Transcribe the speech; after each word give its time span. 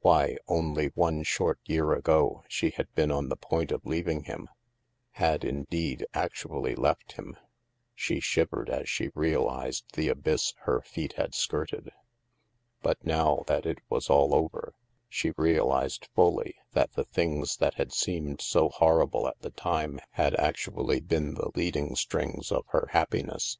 Why, 0.00 0.36
only 0.48 0.88
one 0.96 1.22
short 1.22 1.60
year 1.64 1.92
ago, 1.92 2.42
she 2.48 2.70
had 2.70 2.92
been 2.96 3.12
on 3.12 3.28
the 3.28 3.36
point 3.36 3.70
of 3.70 3.86
leaving 3.86 4.24
him— 4.24 4.48
had, 5.12 5.44
indeed, 5.44 6.04
actually 6.12 6.74
left 6.74 7.12
him. 7.12 7.36
She 7.94 8.18
shivered 8.18 8.68
as 8.68 8.88
she 8.88 9.12
realized 9.14 9.84
the 9.92 10.08
abyss 10.08 10.54
her 10.62 10.80
feet 10.80 11.12
had 11.12 11.36
skirted. 11.36 11.92
But 12.82 13.04
now 13.04 13.44
that 13.46 13.64
it 13.64 13.78
was 13.88 14.10
all 14.10 14.34
over, 14.34 14.74
she 15.08 15.30
realized 15.36 16.08
fully 16.16 16.56
that 16.72 16.94
the 16.94 17.04
things 17.04 17.58
that 17.58 17.74
had 17.74 17.92
seemed 17.92 18.40
so 18.40 18.70
horrible 18.70 19.28
at 19.28 19.38
the 19.38 19.50
time 19.52 20.00
had 20.14 20.34
actually 20.34 20.98
been 21.00 21.34
the 21.34 21.52
leading 21.54 21.94
strings 21.94 22.50
of 22.50 22.64
her 22.70 22.88
happiness. 22.90 23.58